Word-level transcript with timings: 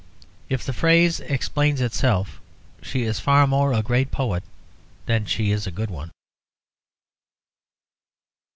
If 0.49 0.63
the 0.63 0.73
phrase 0.73 1.19
explain 1.19 1.79
itself, 1.79 2.41
she 2.81 3.03
is 3.03 3.19
far 3.19 3.45
more 3.45 3.71
a 3.71 3.83
great 3.83 4.09
poet 4.09 4.41
than 5.05 5.27
she 5.27 5.51
is 5.51 5.67
a 5.67 5.71
good 5.71 5.91
one. 5.91 6.09